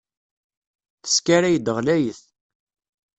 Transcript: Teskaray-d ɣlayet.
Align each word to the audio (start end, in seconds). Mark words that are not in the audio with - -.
Teskaray-d 1.03 1.67
ɣlayet. 1.75 2.21